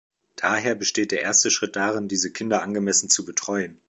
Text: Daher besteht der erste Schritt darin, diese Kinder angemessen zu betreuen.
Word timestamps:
Daher 0.35 0.73
besteht 0.73 1.11
der 1.11 1.21
erste 1.21 1.51
Schritt 1.51 1.75
darin, 1.75 2.07
diese 2.07 2.31
Kinder 2.31 2.63
angemessen 2.63 3.07
zu 3.11 3.23
betreuen. 3.23 3.79